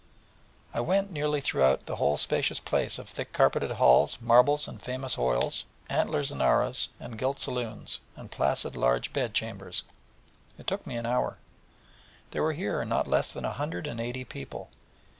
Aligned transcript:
I 0.73 0.79
went 0.79 1.11
nearly 1.11 1.41
throughout 1.41 1.85
the 1.85 1.97
whole 1.97 2.17
spacious 2.17 2.59
place 2.59 2.97
of 2.97 3.07
thick 3.07 3.31
carpeted 3.33 3.69
halls, 3.69 4.17
marbles, 4.19 4.67
and 4.67 4.81
famous 4.81 5.15
oils, 5.15 5.63
antlers 5.91 6.31
and 6.31 6.41
arras, 6.41 6.89
and 6.99 7.19
gilt 7.19 7.37
saloons, 7.39 7.99
and 8.15 8.31
placid 8.31 8.75
large 8.75 9.13
bed 9.13 9.35
chambers: 9.35 9.83
and 10.53 10.61
it 10.61 10.65
took 10.65 10.87
me 10.87 10.95
an 10.97 11.05
hour. 11.05 11.37
There 12.31 12.41
were 12.41 12.53
here 12.53 12.83
not 12.83 13.07
less 13.07 13.31
than 13.31 13.45
a 13.45 13.51
hundred 13.51 13.85
and 13.85 14.01
eighty 14.01 14.23
people. 14.25 14.71